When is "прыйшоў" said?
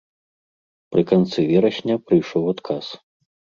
2.09-2.43